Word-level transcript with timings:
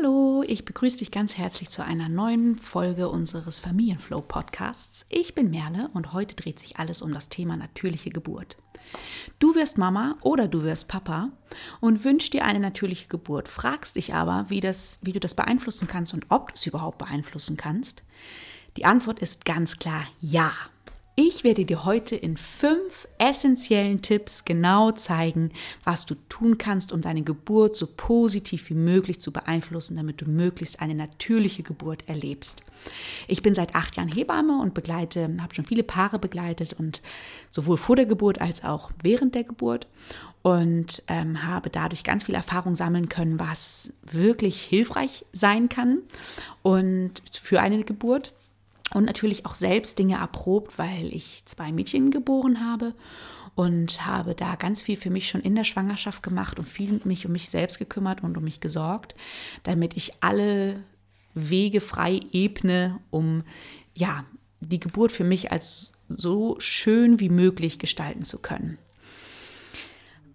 Hallo, 0.00 0.44
ich 0.46 0.64
begrüße 0.64 0.98
dich 0.98 1.10
ganz 1.10 1.36
herzlich 1.36 1.70
zu 1.70 1.82
einer 1.82 2.08
neuen 2.08 2.56
Folge 2.56 3.08
unseres 3.08 3.58
Familienflow 3.58 4.20
Podcasts. 4.20 5.04
Ich 5.08 5.34
bin 5.34 5.50
Merle 5.50 5.90
und 5.92 6.12
heute 6.12 6.36
dreht 6.36 6.60
sich 6.60 6.78
alles 6.78 7.02
um 7.02 7.12
das 7.12 7.30
Thema 7.30 7.56
natürliche 7.56 8.10
Geburt. 8.10 8.58
Du 9.40 9.56
wirst 9.56 9.76
Mama 9.76 10.16
oder 10.20 10.46
du 10.46 10.62
wirst 10.62 10.86
Papa 10.86 11.30
und 11.80 12.04
wünschst 12.04 12.32
dir 12.32 12.44
eine 12.44 12.60
natürliche 12.60 13.08
Geburt, 13.08 13.48
fragst 13.48 13.96
dich 13.96 14.14
aber, 14.14 14.46
wie, 14.48 14.60
das, 14.60 15.00
wie 15.02 15.12
du 15.12 15.18
das 15.18 15.34
beeinflussen 15.34 15.88
kannst 15.88 16.14
und 16.14 16.26
ob 16.28 16.50
du 16.50 16.54
es 16.54 16.66
überhaupt 16.66 16.98
beeinflussen 16.98 17.56
kannst. 17.56 18.04
Die 18.76 18.84
Antwort 18.84 19.18
ist 19.18 19.44
ganz 19.44 19.80
klar 19.80 20.04
ja. 20.20 20.52
Ich 21.20 21.42
werde 21.42 21.64
dir 21.64 21.84
heute 21.84 22.14
in 22.14 22.36
fünf 22.36 23.08
essentiellen 23.18 24.02
Tipps 24.02 24.44
genau 24.44 24.92
zeigen, 24.92 25.50
was 25.82 26.06
du 26.06 26.14
tun 26.28 26.58
kannst, 26.58 26.92
um 26.92 27.00
deine 27.00 27.22
Geburt 27.22 27.74
so 27.74 27.88
positiv 27.88 28.70
wie 28.70 28.74
möglich 28.74 29.20
zu 29.20 29.32
beeinflussen, 29.32 29.96
damit 29.96 30.20
du 30.20 30.30
möglichst 30.30 30.80
eine 30.80 30.94
natürliche 30.94 31.64
Geburt 31.64 32.08
erlebst. 32.08 32.62
Ich 33.26 33.42
bin 33.42 33.52
seit 33.52 33.74
acht 33.74 33.96
Jahren 33.96 34.06
Hebamme 34.06 34.62
und 34.62 34.74
begleite, 34.74 35.28
habe 35.40 35.56
schon 35.56 35.64
viele 35.64 35.82
Paare 35.82 36.20
begleitet 36.20 36.74
und 36.74 37.02
sowohl 37.50 37.78
vor 37.78 37.96
der 37.96 38.06
Geburt 38.06 38.40
als 38.40 38.62
auch 38.62 38.92
während 39.02 39.34
der 39.34 39.42
Geburt 39.42 39.88
und 40.42 41.02
ähm, 41.08 41.44
habe 41.44 41.68
dadurch 41.68 42.04
ganz 42.04 42.22
viel 42.22 42.36
Erfahrung 42.36 42.76
sammeln 42.76 43.08
können, 43.08 43.40
was 43.40 43.92
wirklich 44.02 44.62
hilfreich 44.62 45.24
sein 45.32 45.68
kann 45.68 45.98
und 46.62 47.22
für 47.32 47.60
eine 47.60 47.82
Geburt 47.82 48.34
und 48.94 49.04
natürlich 49.04 49.46
auch 49.46 49.54
selbst 49.54 49.98
Dinge 49.98 50.16
erprobt, 50.16 50.78
weil 50.78 51.12
ich 51.12 51.44
zwei 51.46 51.72
Mädchen 51.72 52.10
geboren 52.10 52.64
habe 52.64 52.94
und 53.54 54.06
habe 54.06 54.34
da 54.34 54.54
ganz 54.54 54.82
viel 54.82 54.96
für 54.96 55.10
mich 55.10 55.28
schon 55.28 55.40
in 55.40 55.54
der 55.54 55.64
Schwangerschaft 55.64 56.22
gemacht 56.22 56.58
und 56.58 56.68
viel 56.68 57.00
mich 57.04 57.26
um 57.26 57.32
mich 57.32 57.50
selbst 57.50 57.78
gekümmert 57.78 58.22
und 58.22 58.36
um 58.36 58.44
mich 58.44 58.60
gesorgt, 58.60 59.14
damit 59.64 59.96
ich 59.96 60.12
alle 60.20 60.82
Wege 61.34 61.80
frei 61.80 62.20
ebne, 62.32 63.00
um 63.10 63.42
ja, 63.94 64.24
die 64.60 64.80
Geburt 64.80 65.12
für 65.12 65.24
mich 65.24 65.52
als 65.52 65.92
so 66.08 66.56
schön 66.58 67.20
wie 67.20 67.28
möglich 67.28 67.78
gestalten 67.78 68.24
zu 68.24 68.38
können. 68.38 68.78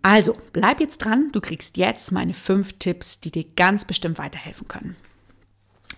Also, 0.02 0.38
bleib 0.52 0.82
jetzt 0.82 0.98
dran, 0.98 1.30
du 1.32 1.40
kriegst 1.40 1.78
jetzt 1.78 2.12
meine 2.12 2.34
fünf 2.34 2.74
Tipps, 2.74 3.22
die 3.22 3.32
dir 3.32 3.46
ganz 3.56 3.86
bestimmt 3.86 4.18
weiterhelfen 4.18 4.68
können. 4.68 4.98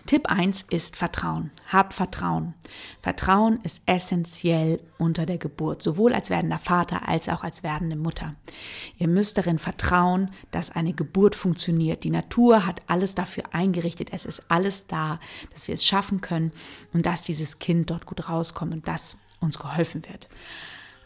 Tipp 0.06 0.30
1 0.30 0.62
ist 0.70 0.96
Vertrauen. 0.96 1.50
Hab 1.66 1.92
Vertrauen. 1.92 2.54
Vertrauen 3.00 3.58
ist 3.64 3.82
essentiell 3.86 4.80
unter 4.98 5.26
der 5.26 5.38
Geburt, 5.38 5.82
sowohl 5.82 6.14
als 6.14 6.30
werdender 6.30 6.60
Vater 6.60 7.08
als 7.08 7.28
auch 7.28 7.42
als 7.42 7.64
werdende 7.64 7.96
Mutter. 7.96 8.36
Ihr 8.98 9.08
müsst 9.08 9.36
darin 9.36 9.58
vertrauen, 9.58 10.30
dass 10.52 10.70
eine 10.70 10.92
Geburt 10.92 11.34
funktioniert. 11.34 12.04
Die 12.04 12.10
Natur 12.10 12.66
hat 12.66 12.82
alles 12.86 13.16
dafür 13.16 13.44
eingerichtet. 13.52 14.10
Es 14.12 14.26
ist 14.26 14.48
alles 14.48 14.86
da, 14.86 15.18
dass 15.52 15.66
wir 15.66 15.74
es 15.74 15.84
schaffen 15.84 16.20
können 16.20 16.52
und 16.92 17.04
dass 17.04 17.22
dieses 17.22 17.58
Kind 17.58 17.90
dort 17.90 18.06
gut 18.06 18.28
rauskommt 18.28 18.72
und 18.72 18.88
dass 18.88 19.18
uns 19.40 19.58
geholfen 19.58 20.04
wird. 20.08 20.28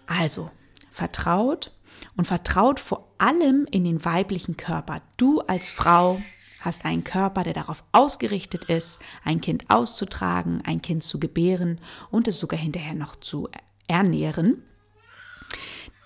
Also, 0.07 0.51
vertraut 0.93 1.73
und 2.17 2.27
vertraut 2.27 2.81
vor 2.81 3.09
allem 3.19 3.67
in 3.71 3.85
den 3.85 4.05
weiblichen 4.05 4.57
Körper. 4.57 5.01
Du 5.17 5.41
als 5.41 5.71
Frau 5.71 6.21
hast 6.61 6.85
einen 6.85 7.05
Körper, 7.05 7.43
der 7.43 7.53
darauf 7.53 7.85
ausgerichtet 7.93 8.65
ist, 8.67 9.01
ein 9.25 9.41
Kind 9.41 9.71
auszutragen, 9.71 10.63
ein 10.65 10.83
Kind 10.83 11.03
zu 11.03 11.19
gebären 11.19 11.81
und 12.11 12.29
es 12.29 12.39
sogar 12.39 12.59
hinterher 12.59 12.95
noch 12.95 13.17
zu 13.17 13.49
ernähren. 13.87 14.63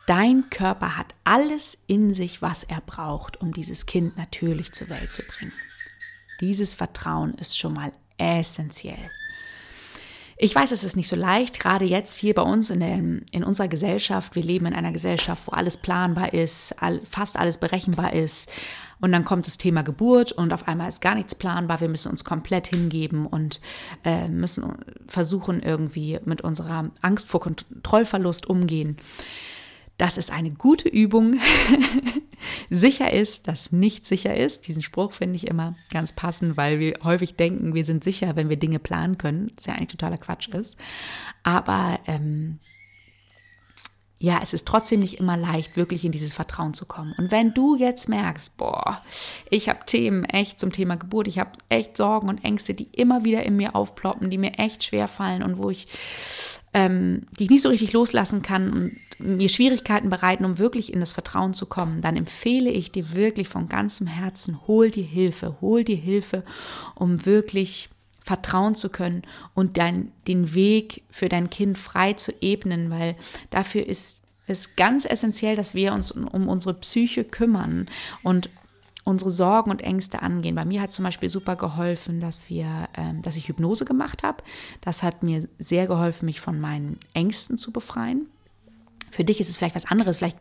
Dein 0.07 0.51
Körper 0.51 0.99
hat 0.99 1.15
alles 1.25 1.79
in 1.87 2.13
sich, 2.13 2.43
was 2.43 2.63
er 2.63 2.83
braucht, 2.83 3.41
um 3.41 3.53
dieses 3.53 3.87
Kind 3.87 4.17
natürlich 4.17 4.73
zur 4.73 4.91
Welt 4.91 5.13
zu 5.13 5.23
bringen. 5.23 5.53
Dieses 6.41 6.75
Vertrauen 6.75 7.35
ist 7.35 7.59
schon 7.59 7.73
mal 7.73 7.93
essentiell. 8.19 9.11
Ich 10.37 10.55
weiß, 10.55 10.73
es 10.73 10.83
ist 10.83 10.97
nicht 10.97 11.09
so 11.09 11.17
leicht, 11.17 11.61
gerade 11.61 11.85
jetzt 11.85 12.19
hier 12.19 12.35
bei 12.35 12.43
uns 12.43 12.71
in, 12.71 12.81
der, 12.81 12.95
in 12.95 13.45
unserer 13.45 13.69
Gesellschaft. 13.69 14.35
Wir 14.35 14.43
leben 14.43 14.67
in 14.67 14.75
einer 14.75 14.93
Gesellschaft, 14.93 15.43
wo 15.47 15.53
alles 15.53 15.77
planbar 15.77 16.35
ist, 16.35 16.83
all, 16.83 17.01
fast 17.09 17.39
alles 17.39 17.59
berechenbar 17.59 18.13
ist. 18.13 18.51
Und 19.01 19.13
dann 19.13 19.25
kommt 19.25 19.47
das 19.47 19.59
Thema 19.59 19.83
Geburt 19.83 20.33
und 20.33 20.53
auf 20.53 20.67
einmal 20.67 20.89
ist 20.89 21.01
gar 21.01 21.15
nichts 21.15 21.35
planbar. 21.35 21.81
Wir 21.81 21.89
müssen 21.89 22.11
uns 22.11 22.25
komplett 22.25 22.69
hingeben 22.69 23.27
und 23.27 23.61
äh, 24.05 24.29
müssen 24.29 24.65
versuchen, 25.07 25.63
irgendwie 25.63 26.19
mit 26.25 26.41
unserer 26.41 26.91
Angst 27.03 27.29
vor 27.29 27.41
Kontrollverlust 27.41 28.49
umgehen. 28.49 28.97
Das 29.97 30.17
ist 30.17 30.33
eine 30.33 30.51
gute 30.51 30.89
Übung. 30.89 31.39
sicher 32.71 33.13
ist, 33.13 33.49
dass 33.49 33.73
nicht 33.73 34.07
sicher 34.07 34.37
ist. 34.37 34.67
Diesen 34.67 34.83
Spruch 34.83 35.13
finde 35.13 35.37
ich 35.37 35.47
immer 35.47 35.77
ganz 35.91 36.13
passend, 36.13 36.57
weil 36.57 36.79
wir 36.81 36.95
häufig 37.05 37.37
denken, 37.37 37.75
wir 37.75 37.85
sind 37.85 38.03
sicher, 38.03 38.37
wenn 38.37 38.49
wir 38.49 38.57
Dinge 38.57 38.79
planen 38.79 39.19
können. 39.19 39.53
Das 39.55 39.67
ja 39.67 39.75
eigentlich 39.75 39.89
totaler 39.89 40.19
Quatsch 40.19 40.49
ist. 40.49 40.77
Aber 41.43 42.01
ähm, 42.07 42.59
ja, 44.25 44.41
es 44.43 44.55
ist 44.55 44.67
trotzdem 44.67 45.01
nicht 45.01 45.21
immer 45.21 45.37
leicht, 45.37 45.77
wirklich 45.77 46.03
in 46.03 46.11
dieses 46.11 46.33
Vertrauen 46.33 46.73
zu 46.73 46.87
kommen. 46.87 47.15
Und 47.19 47.31
wenn 47.31 47.53
du 47.53 47.77
jetzt 47.77 48.09
merkst, 48.09 48.57
boah, 48.57 49.03
ich 49.51 49.69
habe 49.69 49.85
Themen 49.85 50.25
echt 50.25 50.59
zum 50.59 50.73
Thema 50.73 50.97
Geburt, 50.97 51.29
ich 51.29 51.39
habe 51.39 51.51
echt 51.69 51.99
Sorgen 51.99 52.31
und 52.31 52.43
Ängste, 52.43 52.73
die 52.73 52.89
immer 52.93 53.27
wieder 53.27 53.43
in 53.43 53.57
mir 53.57 53.77
aufploppen, 53.77 54.31
die 54.31 54.39
mir 54.39 54.59
echt 54.59 54.85
schwer 54.85 55.09
fallen 55.09 55.43
und 55.43 55.59
wo 55.59 55.69
ich 55.69 55.87
ähm, 56.73 57.27
die 57.39 57.45
ich 57.45 57.51
nicht 57.51 57.63
so 57.63 57.69
richtig 57.69 57.93
loslassen 57.93 58.41
kann 58.41 58.73
und 58.73 58.99
mir 59.19 59.49
Schwierigkeiten 59.49 60.09
bereiten, 60.09 60.45
um 60.45 60.59
wirklich 60.59 60.93
in 60.93 61.01
das 61.01 61.13
Vertrauen 61.13 61.53
zu 61.53 61.67
kommen, 61.67 62.01
dann 62.01 62.17
empfehle 62.17 62.71
ich 62.71 62.91
dir 62.91 63.13
wirklich 63.13 63.49
von 63.49 63.69
ganzem 63.69 64.07
Herzen, 64.07 64.67
hol 64.67 64.91
dir 64.91 65.05
Hilfe, 65.05 65.59
hol 65.61 65.85
dir 65.85 65.97
Hilfe, 65.97 66.45
um 66.95 67.27
wirklich 67.27 67.91
vertrauen 68.25 68.75
zu 68.75 68.89
können 68.89 69.23
und 69.55 69.77
dein, 69.77 70.11
den 70.27 70.55
Weg 70.55 71.05
für 71.11 71.29
dein 71.29 71.51
Kind 71.51 71.79
frei 71.79 72.15
zu 72.15 72.33
ebnen, 72.41 72.91
weil 72.91 73.17
dafür 73.51 73.87
ist 73.87 74.23
es 74.47 74.77
ganz 74.77 75.05
essentiell, 75.05 75.57
dass 75.57 75.75
wir 75.75 75.93
uns 75.93 76.11
um 76.11 76.49
unsere 76.49 76.75
Psyche 76.75 77.25
kümmern 77.25 77.87
und 78.23 78.49
unsere 79.05 79.31
Sorgen 79.31 79.71
und 79.71 79.83
Ängste 79.83 80.23
angehen. 80.23 80.55
Bei 80.55 80.65
mir 80.65 80.81
hat 80.81 80.93
zum 80.93 81.05
Beispiel 81.05 81.29
super 81.29 81.57
geholfen, 81.57 82.21
dass 82.21 82.49
wir, 82.49 82.89
ähm, 82.97 83.21
dass 83.21 83.37
ich 83.37 83.49
Hypnose 83.49 83.85
gemacht 83.85 84.23
habe. 84.23 84.43
Das 84.81 85.03
hat 85.03 85.23
mir 85.23 85.47
sehr 85.59 85.87
geholfen, 85.87 86.25
mich 86.25 86.41
von 86.41 86.59
meinen 86.59 86.99
Ängsten 87.13 87.59
zu 87.59 87.71
befreien. 87.71 88.27
Für 89.15 89.23
dich 89.25 89.39
ist 89.39 89.49
es 89.49 89.57
vielleicht 89.57 89.77
was 89.77 89.87
anderes. 89.87 90.17
Vielleicht 90.17 90.39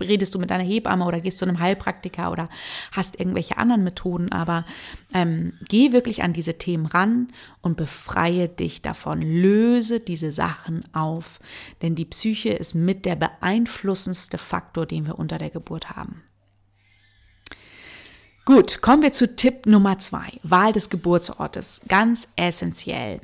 redest 0.00 0.34
du 0.34 0.38
mit 0.38 0.50
deiner 0.50 0.62
Hebamme 0.62 1.06
oder 1.06 1.20
gehst 1.20 1.38
zu 1.38 1.46
einem 1.46 1.58
Heilpraktiker 1.58 2.30
oder 2.30 2.50
hast 2.92 3.18
irgendwelche 3.18 3.56
anderen 3.56 3.82
Methoden. 3.82 4.30
Aber 4.30 4.66
ähm, 5.14 5.54
geh 5.68 5.92
wirklich 5.92 6.22
an 6.22 6.34
diese 6.34 6.58
Themen 6.58 6.84
ran 6.84 7.28
und 7.62 7.78
befreie 7.78 8.50
dich 8.50 8.82
davon. 8.82 9.22
Löse 9.22 10.00
diese 10.00 10.32
Sachen 10.32 10.84
auf. 10.94 11.40
Denn 11.80 11.94
die 11.94 12.04
Psyche 12.04 12.50
ist 12.50 12.74
mit 12.74 13.06
der 13.06 13.16
beeinflussendste 13.16 14.36
Faktor, 14.36 14.84
den 14.84 15.06
wir 15.06 15.18
unter 15.18 15.38
der 15.38 15.48
Geburt 15.48 15.90
haben. 15.90 16.22
Gut, 18.44 18.82
kommen 18.82 19.02
wir 19.02 19.12
zu 19.12 19.34
Tipp 19.34 19.64
Nummer 19.64 19.98
zwei. 19.98 20.28
Wahl 20.42 20.72
des 20.72 20.90
Geburtsortes. 20.90 21.80
Ganz 21.88 22.28
essentiell. 22.36 23.22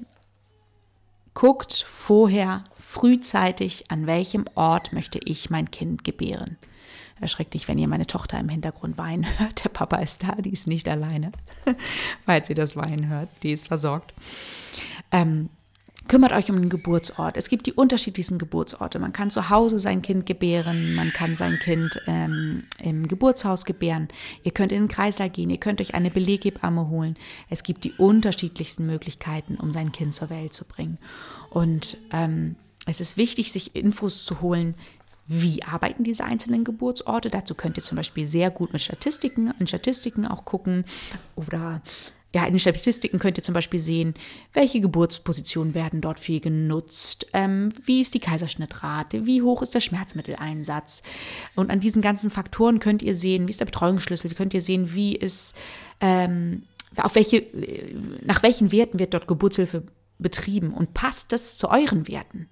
Guckt 1.34 1.84
vorher 1.86 2.64
frühzeitig, 2.90 3.84
an 3.88 4.08
welchem 4.08 4.46
Ort 4.56 4.92
möchte 4.92 5.20
ich 5.24 5.48
mein 5.48 5.70
Kind 5.70 6.02
gebären. 6.02 6.56
Erschreckt 7.20 7.54
dich, 7.54 7.68
wenn 7.68 7.78
ihr 7.78 7.86
meine 7.86 8.06
Tochter 8.06 8.40
im 8.40 8.48
Hintergrund 8.48 8.98
weinen 8.98 9.26
hört. 9.38 9.64
Der 9.64 9.68
Papa 9.68 9.98
ist 9.98 10.24
da, 10.24 10.32
die 10.34 10.50
ist 10.50 10.66
nicht 10.66 10.88
alleine, 10.88 11.30
falls 12.26 12.50
ihr 12.50 12.56
das 12.56 12.74
Weinen 12.74 13.08
hört. 13.08 13.28
Die 13.44 13.52
ist 13.52 13.68
versorgt. 13.68 14.12
Ähm, 15.12 15.50
kümmert 16.08 16.32
euch 16.32 16.50
um 16.50 16.56
den 16.56 16.68
Geburtsort. 16.68 17.36
Es 17.36 17.48
gibt 17.48 17.66
die 17.66 17.74
unterschiedlichsten 17.74 18.38
Geburtsorte. 18.38 18.98
Man 18.98 19.12
kann 19.12 19.30
zu 19.30 19.50
Hause 19.50 19.78
sein 19.78 20.02
Kind 20.02 20.26
gebären, 20.26 20.96
man 20.96 21.12
kann 21.12 21.36
sein 21.36 21.60
Kind 21.60 21.96
ähm, 22.08 22.64
im 22.82 23.06
Geburtshaus 23.06 23.66
gebären. 23.66 24.08
Ihr 24.42 24.50
könnt 24.50 24.72
in 24.72 24.80
den 24.80 24.88
Kreislauf 24.88 25.30
gehen, 25.30 25.50
ihr 25.50 25.60
könnt 25.60 25.80
euch 25.80 25.94
eine 25.94 26.10
Beleghebamme 26.10 26.88
holen. 26.88 27.16
Es 27.48 27.62
gibt 27.62 27.84
die 27.84 27.92
unterschiedlichsten 27.92 28.84
Möglichkeiten, 28.84 29.54
um 29.54 29.72
sein 29.72 29.92
Kind 29.92 30.12
zur 30.12 30.28
Welt 30.28 30.54
zu 30.54 30.64
bringen. 30.64 30.98
Und 31.50 31.96
ähm, 32.12 32.56
es 32.90 33.00
ist 33.00 33.16
wichtig, 33.16 33.52
sich 33.52 33.74
Infos 33.74 34.24
zu 34.24 34.40
holen, 34.40 34.74
wie 35.26 35.62
arbeiten 35.62 36.02
diese 36.02 36.24
einzelnen 36.24 36.64
Geburtsorte. 36.64 37.30
Dazu 37.30 37.54
könnt 37.54 37.76
ihr 37.76 37.84
zum 37.84 37.96
Beispiel 37.96 38.26
sehr 38.26 38.50
gut 38.50 38.72
mit 38.72 38.82
Statistiken, 38.82 39.54
in 39.60 39.68
Statistiken 39.68 40.26
auch 40.26 40.44
gucken 40.44 40.84
oder 41.36 41.82
ja, 42.32 42.44
in 42.44 42.52
den 42.52 42.60
Statistiken 42.60 43.18
könnt 43.18 43.38
ihr 43.38 43.42
zum 43.42 43.54
Beispiel 43.54 43.80
sehen, 43.80 44.14
welche 44.52 44.80
Geburtspositionen 44.80 45.74
werden 45.74 46.00
dort 46.00 46.20
viel 46.20 46.40
genutzt, 46.40 47.26
ähm, 47.32 47.72
wie 47.84 48.00
ist 48.00 48.14
die 48.14 48.20
Kaiserschnittrate, 48.20 49.26
wie 49.26 49.42
hoch 49.42 49.62
ist 49.62 49.74
der 49.74 49.80
Schmerzmitteleinsatz. 49.80 51.02
Und 51.56 51.70
an 51.70 51.80
diesen 51.80 52.02
ganzen 52.02 52.30
Faktoren 52.30 52.78
könnt 52.78 53.02
ihr 53.02 53.16
sehen, 53.16 53.48
wie 53.48 53.50
ist 53.50 53.60
der 53.60 53.66
Betreuungsschlüssel, 53.66 54.30
wie 54.30 54.36
könnt 54.36 54.54
ihr 54.54 54.62
sehen, 54.62 54.94
wie 54.94 55.14
ist, 55.16 55.56
ähm, 56.00 56.62
auf 56.96 57.16
welche, 57.16 57.46
nach 58.22 58.44
welchen 58.44 58.70
Werten 58.70 59.00
wird 59.00 59.12
dort 59.12 59.26
Geburtshilfe 59.26 59.82
betrieben 60.20 60.72
und 60.72 60.94
passt 60.94 61.32
das 61.32 61.56
zu 61.56 61.68
euren 61.70 62.08
Werten? 62.08 62.48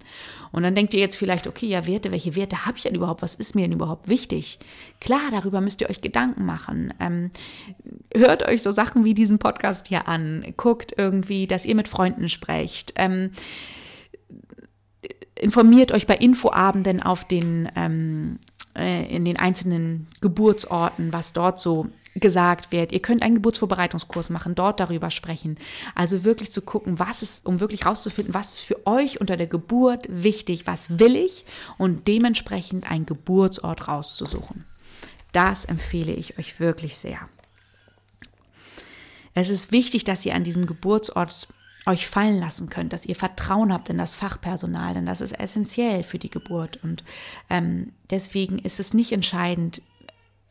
Und 0.51 0.63
dann 0.63 0.75
denkt 0.75 0.93
ihr 0.93 0.99
jetzt 0.99 1.17
vielleicht, 1.17 1.47
okay, 1.47 1.67
ja, 1.67 1.85
Werte, 1.85 2.11
welche 2.11 2.35
Werte 2.35 2.65
habe 2.65 2.77
ich 2.77 2.83
denn 2.83 2.95
überhaupt? 2.95 3.21
Was 3.21 3.35
ist 3.35 3.55
mir 3.55 3.61
denn 3.61 3.73
überhaupt 3.73 4.07
wichtig? 4.07 4.59
Klar, 4.99 5.31
darüber 5.31 5.61
müsst 5.61 5.81
ihr 5.81 5.89
euch 5.89 6.01
Gedanken 6.01 6.45
machen. 6.45 6.93
Ähm, 6.99 7.31
hört 8.13 8.47
euch 8.47 8.63
so 8.63 8.71
Sachen 8.71 9.05
wie 9.05 9.13
diesen 9.13 9.39
Podcast 9.39 9.87
hier 9.87 10.07
an. 10.07 10.45
Guckt 10.57 10.93
irgendwie, 10.97 11.47
dass 11.47 11.65
ihr 11.65 11.75
mit 11.75 11.87
Freunden 11.87 12.29
sprecht. 12.29 12.93
Ähm, 12.95 13.31
informiert 15.35 15.91
euch 15.91 16.05
bei 16.05 16.15
Infoabenden 16.15 17.01
auf 17.01 17.25
den, 17.25 17.71
ähm, 17.75 18.39
äh, 18.75 19.05
in 19.13 19.25
den 19.25 19.37
einzelnen 19.37 20.07
Geburtsorten, 20.21 21.13
was 21.13 21.33
dort 21.33 21.59
so 21.59 21.87
gesagt 22.15 22.71
wird. 22.71 22.91
Ihr 22.91 23.01
könnt 23.01 23.21
einen 23.21 23.35
Geburtsvorbereitungskurs 23.35 24.29
machen, 24.29 24.55
dort 24.55 24.79
darüber 24.79 25.11
sprechen. 25.11 25.57
Also 25.95 26.23
wirklich 26.23 26.51
zu 26.51 26.61
gucken, 26.61 26.99
was 26.99 27.21
ist, 27.21 27.45
um 27.45 27.59
wirklich 27.59 27.85
rauszufinden, 27.85 28.33
was 28.33 28.55
ist 28.55 28.59
für 28.61 28.85
euch 28.87 29.21
unter 29.21 29.37
der 29.37 29.47
Geburt 29.47 30.07
wichtig, 30.09 30.67
was 30.67 30.99
will 30.99 31.15
ich 31.15 31.45
und 31.77 32.07
dementsprechend 32.07 32.89
einen 32.89 33.05
Geburtsort 33.05 33.87
rauszusuchen. 33.87 34.65
Das 35.31 35.65
empfehle 35.65 36.13
ich 36.13 36.39
euch 36.39 36.59
wirklich 36.59 36.97
sehr. 36.97 37.29
Es 39.33 39.49
ist 39.49 39.71
wichtig, 39.71 40.03
dass 40.03 40.25
ihr 40.25 40.35
an 40.35 40.43
diesem 40.43 40.65
Geburtsort 40.65 41.53
euch 41.85 42.07
fallen 42.07 42.39
lassen 42.39 42.69
könnt, 42.69 42.93
dass 42.93 43.05
ihr 43.05 43.15
Vertrauen 43.15 43.71
habt 43.71 43.89
in 43.89 43.97
das 43.97 44.15
Fachpersonal, 44.15 44.93
denn 44.93 45.05
das 45.05 45.21
ist 45.21 45.31
essentiell 45.33 46.03
für 46.03 46.19
die 46.19 46.29
Geburt. 46.29 46.79
Und 46.83 47.03
ähm, 47.49 47.93
deswegen 48.09 48.59
ist 48.59 48.79
es 48.79 48.93
nicht 48.93 49.11
entscheidend, 49.11 49.81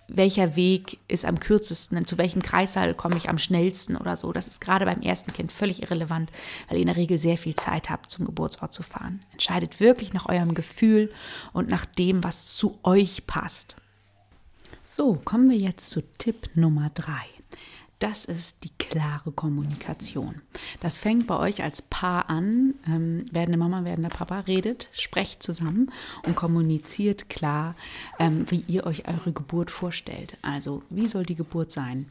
welcher 0.09 0.57
Weg 0.57 0.99
ist 1.07 1.25
am 1.25 1.39
kürzesten, 1.39 2.07
zu 2.07 2.19
welchem 2.19 2.43
Kreissaal 2.43 2.95
komme 2.95 3.17
ich 3.17 3.29
am 3.29 3.39
schnellsten 3.39 3.97
oder 3.97 4.17
so. 4.17 4.33
Das 4.33 4.49
ist 4.49 4.61
gerade 4.61 4.87
beim 4.87 5.03
ersten 5.03 5.33
Kind 5.33 5.53
völlig 5.53 5.83
irrelevant, 5.83 6.33
weil 6.69 6.79
ihr 6.79 6.83
in 6.83 6.89
der 6.89 6.97
Regel 6.97 7.19
sehr 7.19 7.37
viel 7.37 7.55
Zeit 7.55 7.91
habt, 7.91 8.11
zum 8.11 8.25
Geburtsort 8.25 8.73
zu 8.73 8.83
fahren. 8.83 9.21
Entscheidet 9.33 9.81
wirklich 9.81 10.13
nach 10.15 10.27
eurem 10.29 10.55
Gefühl 10.55 11.13
und 11.53 11.69
nach 11.69 11.85
dem, 11.85 12.25
was 12.25 12.57
zu 12.57 12.79
euch 12.83 13.27
passt. 13.27 13.77
So, 14.85 15.21
kommen 15.25 15.51
wir 15.51 15.59
jetzt 15.59 15.91
zu 15.91 16.01
Tipp 16.17 16.51
Nummer 16.55 16.91
drei. 16.95 17.38
Das 17.99 18.25
ist 18.25 18.63
die 18.63 18.71
klare 18.79 19.33
Kommunikation. 19.33 20.41
Das 20.81 20.97
fängt 20.97 21.27
bei 21.27 21.37
euch 21.37 21.65
als 21.65 21.83
Paar 21.83 22.31
an. 22.31 22.75
Ähm, 22.87 23.27
werdende 23.33 23.59
Mama, 23.59 23.85
werdender 23.85 24.09
Papa 24.09 24.41
redet, 24.41 24.89
sprecht 24.93 25.43
zusammen 25.43 25.91
und 26.25 26.37
kommuniziert 26.37 27.29
klar, 27.29 27.75
ähm, 28.21 28.47
wie 28.51 28.65
ihr 28.69 28.87
euch 28.87 29.09
eure 29.09 29.33
Geburt 29.33 29.73
vorstellt. 29.73 30.37
Also, 30.43 30.83
wie 30.91 31.09
soll 31.09 31.27
die 31.27 31.35
Geburt 31.35 31.73
sein? 31.73 32.07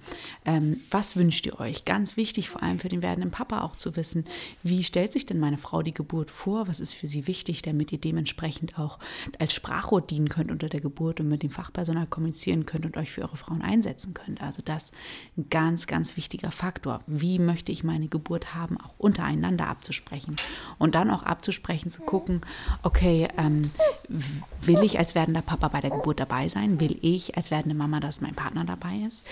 Ähm, 0.45 0.81
was 0.91 1.15
wünscht 1.15 1.45
ihr 1.45 1.57
euch? 1.61 1.85
Ganz 1.85 2.17
wichtig, 2.17 2.49
vor 2.49 2.61
allem 2.61 2.79
für 2.79 2.89
den 2.89 3.01
werdenden 3.01 3.31
Papa 3.31 3.61
auch 3.61 3.77
zu 3.77 3.95
wissen, 3.95 4.25
wie 4.63 4.83
stellt 4.83 5.13
sich 5.13 5.25
denn 5.25 5.39
meine 5.39 5.57
Frau 5.57 5.83
die 5.83 5.93
Geburt 5.93 6.31
vor? 6.31 6.67
Was 6.67 6.81
ist 6.81 6.95
für 6.95 7.07
sie 7.07 7.27
wichtig, 7.27 7.61
damit 7.61 7.93
ihr 7.93 7.99
dementsprechend 7.99 8.77
auch 8.77 8.99
als 9.39 9.53
Sprachrohr 9.53 10.01
dienen 10.01 10.27
könnt 10.27 10.51
unter 10.51 10.67
der 10.67 10.81
Geburt 10.81 11.21
und 11.21 11.29
mit 11.29 11.43
dem 11.43 11.49
Fachpersonal 11.49 12.07
kommunizieren 12.07 12.65
könnt 12.65 12.85
und 12.85 12.97
euch 12.97 13.11
für 13.11 13.21
eure 13.21 13.37
Frauen 13.37 13.61
einsetzen 13.61 14.13
könnt. 14.13 14.41
Also, 14.41 14.61
das 14.61 14.91
ganz 15.49 15.76
ganz, 15.77 15.85
ganz 15.85 16.17
wichtiger 16.17 16.49
Faktor. 16.49 17.01
Wie 17.05 17.37
möchte 17.37 17.71
ich 17.71 17.83
meine 17.83 18.07
Geburt 18.07 18.55
haben, 18.55 18.79
auch 18.81 18.95
untereinander 18.97 19.67
abzusprechen. 19.67 20.35
Und 20.79 20.95
dann 20.95 21.11
auch 21.11 21.21
abzusprechen, 21.21 21.91
zu 21.91 22.01
gucken, 22.01 22.41
okay, 22.81 23.27
ähm, 23.37 23.69
will 24.61 24.81
ich 24.81 24.97
als 24.97 25.13
werdender 25.13 25.43
Papa 25.43 25.67
bei 25.67 25.81
der 25.81 25.91
Geburt 25.91 26.19
dabei 26.19 26.47
sein? 26.47 26.79
Will 26.79 26.97
ich 27.03 27.37
als 27.37 27.51
werdende 27.51 27.75
Mama, 27.75 27.99
dass 27.99 28.21
mein 28.21 28.33
Partner 28.33 28.65
dabei 28.65 28.95
ist? 29.05 29.27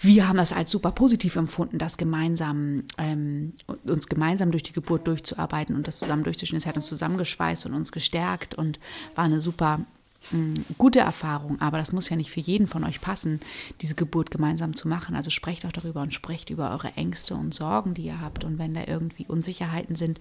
wir 0.00 0.28
haben 0.28 0.36
das 0.36 0.52
als 0.52 0.70
super 0.70 0.90
positiv 0.90 1.36
empfunden, 1.36 1.78
das 1.78 1.96
gemeinsam, 1.96 2.82
ähm, 2.98 3.54
uns 3.84 4.06
gemeinsam 4.06 4.50
durch 4.50 4.62
die 4.62 4.72
Geburt 4.72 5.06
durchzuarbeiten 5.06 5.74
und 5.76 5.86
das 5.88 5.98
zusammen 5.98 6.24
durchzustehen. 6.24 6.58
Es 6.58 6.66
hat 6.66 6.76
uns 6.76 6.88
zusammengeschweißt 6.88 7.64
und 7.64 7.72
uns 7.72 7.90
gestärkt 7.90 8.54
und 8.54 8.78
war 9.14 9.24
eine 9.24 9.40
super 9.40 9.80
gute 10.78 11.00
Erfahrung, 11.00 11.60
aber 11.60 11.78
das 11.78 11.92
muss 11.92 12.08
ja 12.08 12.16
nicht 12.16 12.30
für 12.30 12.40
jeden 12.40 12.66
von 12.66 12.84
euch 12.84 13.00
passen, 13.00 13.40
diese 13.80 13.94
Geburt 13.94 14.30
gemeinsam 14.30 14.74
zu 14.74 14.88
machen. 14.88 15.14
Also 15.14 15.30
sprecht 15.30 15.66
auch 15.66 15.72
darüber 15.72 16.02
und 16.02 16.14
sprecht 16.14 16.50
über 16.50 16.70
eure 16.70 16.92
Ängste 16.96 17.34
und 17.34 17.54
Sorgen, 17.54 17.94
die 17.94 18.04
ihr 18.04 18.20
habt. 18.20 18.44
Und 18.44 18.58
wenn 18.58 18.74
da 18.74 18.82
irgendwie 18.86 19.26
Unsicherheiten 19.26 19.96
sind, 19.96 20.20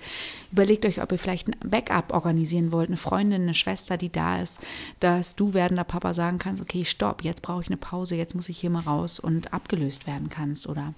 überlegt 0.52 0.86
euch, 0.86 1.02
ob 1.02 1.12
ihr 1.12 1.18
vielleicht 1.18 1.48
ein 1.48 1.56
Backup 1.70 2.14
organisieren 2.14 2.72
wollt, 2.72 2.90
eine 2.90 2.98
Freundin, 2.98 3.44
eine 3.44 3.54
Schwester, 3.54 3.98
die 3.98 4.12
da 4.12 4.42
ist, 4.42 4.60
dass 5.00 5.36
du 5.36 5.54
werdender 5.54 5.84
Papa 5.84 6.14
sagen 6.14 6.38
kannst, 6.38 6.62
okay, 6.62 6.86
stopp, 6.86 7.24
jetzt 7.24 7.42
brauche 7.42 7.62
ich 7.62 7.68
eine 7.68 7.78
Pause, 7.78 8.16
jetzt 8.16 8.36
muss 8.36 8.50
ich 8.50 8.60
hier 8.60 8.70
mal 8.70 8.84
raus 8.84 9.20
und 9.20 9.54
abgelöst 9.54 10.08
werden 10.08 10.30
kannst 10.30 10.68
oder 10.68 10.94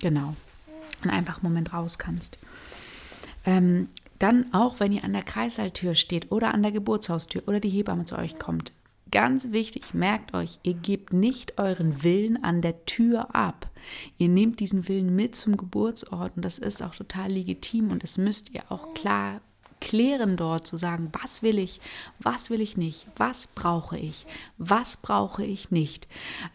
genau, 0.00 0.34
einfach 1.08 1.42
einen 1.42 1.52
Moment 1.52 1.72
raus 1.72 1.98
kannst. 1.98 2.38
Ähm, 3.44 3.88
dann 4.22 4.52
auch, 4.54 4.78
wenn 4.78 4.92
ihr 4.92 5.04
an 5.04 5.12
der 5.12 5.22
Kreissaaltür 5.22 5.94
steht 5.94 6.30
oder 6.30 6.54
an 6.54 6.62
der 6.62 6.72
Geburtshaustür 6.72 7.42
oder 7.46 7.60
die 7.60 7.70
Hebamme 7.70 8.04
zu 8.04 8.16
euch 8.16 8.38
kommt. 8.38 8.72
Ganz 9.10 9.50
wichtig, 9.50 9.92
merkt 9.92 10.32
euch, 10.32 10.58
ihr 10.62 10.74
gebt 10.74 11.12
nicht 11.12 11.58
euren 11.58 12.02
Willen 12.02 12.42
an 12.42 12.62
der 12.62 12.86
Tür 12.86 13.34
ab. 13.34 13.68
Ihr 14.16 14.28
nehmt 14.28 14.60
diesen 14.60 14.88
Willen 14.88 15.14
mit 15.14 15.36
zum 15.36 15.56
Geburtsort 15.56 16.32
und 16.36 16.44
das 16.44 16.58
ist 16.58 16.82
auch 16.82 16.94
total 16.94 17.32
legitim 17.32 17.90
und 17.90 18.02
das 18.02 18.16
müsst 18.16 18.54
ihr 18.54 18.62
auch 18.70 18.94
klar 18.94 19.40
klären 19.80 20.36
dort 20.36 20.66
zu 20.66 20.76
sagen, 20.76 21.10
was 21.20 21.42
will 21.42 21.58
ich, 21.58 21.80
was 22.20 22.48
will 22.48 22.60
ich 22.60 22.76
nicht, 22.76 23.06
was 23.16 23.48
brauche 23.48 23.98
ich, 23.98 24.26
was 24.56 24.96
brauche 24.96 25.44
ich 25.44 25.72
nicht. 25.72 26.06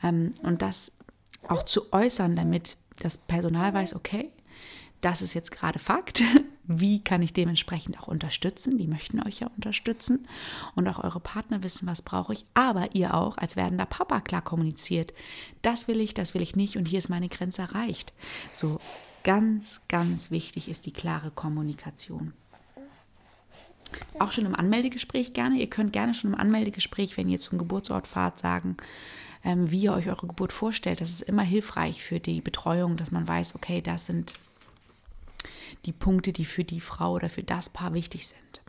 Ähm, 0.02 0.34
und 0.42 0.62
das 0.62 0.98
auch 1.48 1.64
zu 1.64 1.92
äußern, 1.92 2.38
damit 2.38 2.78
das 3.00 3.18
Personal 3.18 3.74
weiß, 3.74 3.96
okay, 3.96 4.32
das 5.02 5.22
ist 5.22 5.34
jetzt 5.34 5.52
gerade 5.52 5.78
Fakt. 5.78 6.24
Wie 6.68 7.02
kann 7.02 7.22
ich 7.22 7.32
dementsprechend 7.32 8.00
auch 8.00 8.08
unterstützen? 8.08 8.78
Die 8.78 8.88
möchten 8.88 9.26
euch 9.26 9.40
ja 9.40 9.48
unterstützen 9.56 10.28
und 10.76 10.88
auch 10.88 11.02
eure 11.02 11.22
Partner 11.22 11.64
wissen, 11.64 11.88
was 11.88 12.02
brauche 12.02 12.34
ich. 12.34 12.46
Aber 12.54 12.94
ihr 12.94 13.14
auch 13.14 13.38
als 13.38 13.56
werdender 13.56 13.86
Papa 13.86 14.20
klar 14.20 14.42
kommuniziert. 14.42 15.14
Das 15.62 15.88
will 15.88 16.02
ich, 16.02 16.14
das 16.14 16.34
will 16.34 16.42
ich 16.42 16.58
nicht 16.58 16.76
und 16.76 16.88
hier 16.88 16.98
ist 16.98 17.10
meine 17.10 17.30
Grenze 17.30 17.62
erreicht. 17.62 18.14
So 18.52 18.80
ganz, 19.24 19.82
ganz 19.88 20.30
wichtig 20.30 20.68
ist 20.68 20.86
die 20.86 20.94
klare 20.94 21.32
Kommunikation. 21.32 22.34
Auch 24.20 24.34
schon 24.34 24.46
im 24.46 24.56
Anmeldegespräch 24.56 25.34
gerne. 25.34 25.56
Ihr 25.56 25.70
könnt 25.70 25.94
gerne 25.94 26.14
schon 26.14 26.34
im 26.34 26.40
Anmeldegespräch, 26.40 27.16
wenn 27.16 27.30
ihr 27.30 27.40
zum 27.40 27.58
Geburtsort 27.58 28.08
fahrt, 28.08 28.40
sagen, 28.40 28.76
ähm, 29.46 29.72
wie 29.72 29.84
ihr 29.84 29.94
euch 29.94 30.10
eure 30.10 30.28
Geburt 30.28 30.52
vorstellt. 30.52 31.00
Das 31.00 31.10
ist 31.10 31.22
immer 31.22 31.44
hilfreich 31.44 32.04
für 32.04 32.20
die 32.20 32.42
Betreuung, 32.42 32.98
dass 32.98 33.12
man 33.12 33.26
weiß, 33.26 33.56
okay, 33.56 33.82
das 33.82 34.06
sind 34.06 34.34
die 35.86 35.94
Punkte, 35.94 36.34
die 36.34 36.46
für 36.46 36.64
die 36.64 36.82
Frau 36.82 37.14
oder 37.14 37.30
für 37.30 37.44
das 37.44 37.70
Paar 37.70 37.94
wichtig 37.94 38.28
sind. 38.28 38.64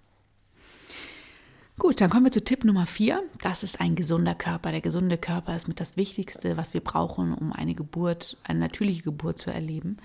Gut, 1.79 2.00
dann 2.00 2.11
kommen 2.11 2.25
wir 2.25 2.33
zu 2.33 2.43
Tipp 2.43 2.65
Nummer 2.65 2.87
vier. 2.87 3.23
Das 3.41 3.62
ist 3.62 3.81
ein 3.81 3.95
gesunder 3.95 4.35
Körper. 4.35 4.73
Der 4.73 4.81
gesunde 4.81 5.17
Körper 5.17 5.55
ist 5.55 5.69
mit 5.69 5.79
das 5.79 5.97
Wichtigste, 5.97 6.56
was 6.56 6.75
wir 6.75 6.81
brauchen, 6.81 7.33
um 7.33 7.53
eine 7.53 7.77
Geburt, 7.77 8.37
eine 8.43 8.59
natürliche 8.59 9.03
Geburt 9.05 9.39
zu 9.39 9.53
erleben. 9.53 9.99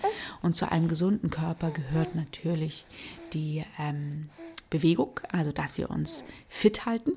Und 0.44 0.56
zu 0.56 0.72
einem 0.72 0.88
gesunden 0.88 1.32
Körper 1.32 1.72
gehört 1.72 2.14
natürlich 2.14 2.86
die 3.34 3.66
ähm, 3.80 4.30
Bewegung, 4.70 5.20
also 5.32 5.52
dass 5.52 5.76
wir 5.76 5.90
uns 5.90 6.26
fit 6.48 6.86
halten. 6.86 7.14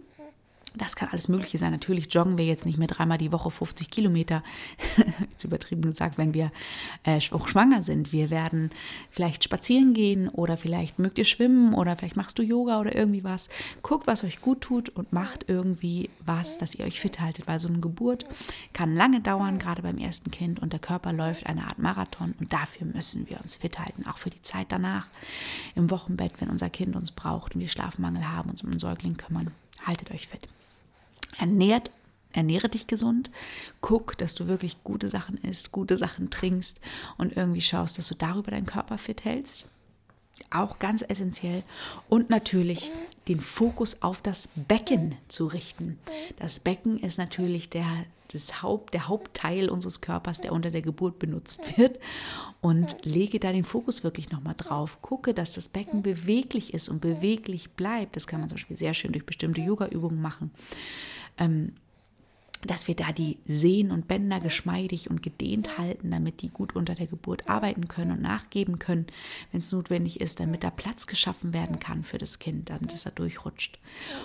Das 0.76 0.95
kann 0.95 1.09
alles 1.11 1.28
Mögliche 1.28 1.59
sein. 1.59 1.73
Natürlich 1.73 2.12
joggen 2.12 2.37
wir 2.37 2.45
jetzt 2.45 2.66
nicht 2.66 2.78
mehr 2.78 2.88
dreimal 2.88 3.18
die 3.18 3.33
Woche 3.33 3.50
50 3.50 3.90
Kilometer, 3.90 4.42
jetzt 5.30 5.45
übertrieben 5.45 5.83
gesagt, 5.83 6.18
wenn 6.18 6.35
wir 6.35 6.52
äh, 7.04 7.21
auch 7.30 7.49
schwanger 7.49 7.83
sind. 7.83 8.12
Wir 8.12 8.30
werden 8.30 8.71
vielleicht 9.11 9.42
spazieren 9.42 9.95
gehen 9.95 10.28
oder 10.28 10.56
vielleicht 10.56 10.99
mögt 10.99 11.18
ihr 11.18 11.25
schwimmen 11.25 11.73
oder 11.75 11.97
vielleicht 11.97 12.16
machst 12.16 12.38
du 12.38 12.42
Yoga 12.42 12.80
oder 12.80 12.95
irgendwie 12.95 13.25
was. 13.25 13.49
Guckt, 13.83 14.06
was 14.06 14.23
euch 14.25 14.40
gut 14.42 14.61
tut 14.61 14.90
und 14.90 15.12
macht 15.12 15.47
irgendwie 15.49 16.11
was, 16.25 16.59
dass 16.59 16.75
ihr 16.75 16.85
euch 16.85 17.00
fit 17.00 17.21
haltet, 17.21 17.47
weil 17.47 17.59
so 17.59 17.68
eine 17.68 17.78
Geburt 17.78 18.26
kann 18.73 18.95
lange 18.95 19.21
dauern, 19.21 19.59
gerade 19.59 19.83
beim 19.83 19.99
ersten 19.99 20.30
Kind 20.30 20.61
und 20.61 20.73
der 20.73 20.80
Körper 20.80 21.12
läuft 21.12 21.47
eine 21.47 21.66
Art 21.66 21.78
Marathon 21.78 22.35
und 22.38 22.52
dafür 22.52 22.87
müssen 22.87 23.28
wir 23.30 23.40
uns 23.40 23.54
fit 23.54 23.78
halten, 23.78 24.06
auch 24.06 24.18
für 24.18 24.30
die 24.30 24.42
Zeit 24.42 24.66
danach 24.71 25.06
im 25.75 25.90
Wochenbett, 25.90 26.33
wenn 26.40 26.50
unser 26.50 26.68
Kind 26.68 26.97
uns 26.97 27.12
braucht 27.12 27.54
und 27.54 27.61
wir 27.61 27.68
Schlafmangel 27.68 28.30
haben, 28.30 28.50
uns 28.50 28.62
um 28.62 28.71
den 28.71 28.78
Säugling 28.80 29.16
kümmern. 29.16 29.52
Haltet 29.85 30.11
euch 30.11 30.26
fit. 30.26 30.49
Ernährt, 31.38 31.90
ernähre 32.33 32.69
dich 32.69 32.87
gesund. 32.87 33.31
Guck, 33.81 34.16
dass 34.19 34.35
du 34.35 34.47
wirklich 34.47 34.83
gute 34.85 35.09
Sachen 35.09 35.38
isst, 35.38 35.73
gute 35.73 35.97
Sachen 35.97 36.31
trinkst 36.31 36.81
und 37.19 37.37
irgendwie 37.37 37.62
schaust, 37.62 37.99
dass 37.99 38.09
du 38.09 38.14
darüber 38.14 38.50
deinen 38.50 38.66
Körper 38.66 38.99
fit 38.99 39.25
hältst. 39.25 39.66
Auch 40.50 40.78
ganz 40.78 41.02
essentiell. 41.02 41.64
Und 42.09 42.31
natürlich 42.31 42.93
den 43.26 43.40
Fokus 43.40 44.02
auf 44.02 44.23
das 44.23 44.49
Becken 44.55 45.16
zu 45.28 45.47
richten. 45.47 45.99
Das 46.38 46.61
Becken 46.61 46.99
ist 47.00 47.19
natürlich 47.19 47.69
der, 47.71 47.87
das 48.33 48.62
Haupt, 48.62 48.95
der 48.95 49.09
Hauptteil 49.09 49.69
unseres 49.69 50.00
Körpers, 50.02 50.40
der 50.40 50.52
unter 50.52 50.71
der 50.71 50.83
Geburt 50.83 51.19
benutzt 51.19 51.78
wird. 51.78 51.99
Und 52.61 52.97
lege 53.05 53.40
da 53.40 53.50
den 53.50 53.64
Fokus 53.64 54.05
wirklich 54.05 54.31
nochmal 54.31 54.55
drauf. 54.57 54.99
Gucke, 55.02 55.35
dass 55.35 55.52
das 55.52 55.69
Becken 55.69 56.02
beweglich 56.02 56.75
ist 56.75 56.88
und 56.88 57.00
beweglich 57.00 57.71
bleibt. 57.71 58.14
Das 58.14 58.26
kann 58.26 58.40
man 58.40 58.49
zum 58.49 58.57
Beispiel 58.57 58.76
sehr 58.76 58.95
schön 58.95 59.12
durch 59.12 59.26
bestimmte 59.26 59.62
Yoga-Übungen 59.62 60.21
machen 60.21 60.52
dass 62.66 62.88
wir 62.88 62.95
da 62.95 63.12
die 63.12 63.38
Sehnen 63.47 63.90
und 63.90 64.09
Bänder 64.09 64.40
geschmeidig 64.40 65.11
und 65.11 65.23
gedehnt 65.23 65.78
halten, 65.78 66.11
damit 66.11 66.43
die 66.43 66.49
gut 66.49 66.75
unter 66.75 66.95
der 66.95 67.07
Geburt 67.07 67.49
arbeiten 67.49 67.88
können 67.88 68.12
und 68.12 68.23
nachgeben 68.23 68.78
können, 68.78 69.07
wenn 69.52 69.61
es 69.61 69.73
notwendig 69.73 70.21
ist, 70.21 70.40
damit 70.40 70.64
da 70.64 70.71
Platz 70.71 71.07
geschaffen 71.07 71.52
werden 71.52 71.78
kann 71.78 72.02
für 72.02 72.19
das 72.19 72.38
Kind, 72.38 72.71
damit 72.71 72.93
es 72.95 73.05
da 73.05 73.11
durchrutscht. 73.11 73.78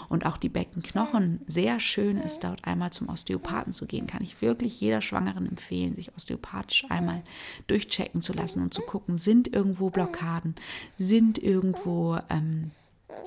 Und 0.10 0.26
auch 0.26 0.38
die 0.38 0.50
Beckenknochen, 0.50 1.42
sehr 1.48 1.80
schön 1.80 2.18
ist, 2.18 2.44
dort 2.44 2.66
einmal 2.66 2.92
zum 2.92 3.10
Osteopathen 3.10 3.74
zu 3.74 3.86
gehen, 3.86 4.08
kann 4.08 4.24
ich 4.24 4.42
wirklich 4.42 4.80
jeder 4.80 5.02
Schwangeren 5.02 5.48
empfehlen, 5.48 5.96
sich 5.96 6.16
osteopathisch 6.16 6.86
einmal 6.90 7.24
durchchecken 7.68 8.22
zu 8.22 8.34
lassen 8.34 8.62
und 8.64 8.74
zu 8.74 8.82
gucken, 8.82 9.18
sind 9.18 9.54
irgendwo 9.54 9.90
Blockaden, 9.90 10.56
sind 10.98 11.38
irgendwo 11.38 12.18
ähm, 12.30 12.72